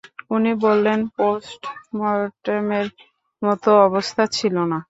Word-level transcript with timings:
উনি 0.31 0.51
বললেন-পোস্টমর্টেমের 0.63 2.87
মতো 3.41 3.69
অবস্থা 3.87 4.23
ছিল 4.37 4.55
না। 4.63 4.79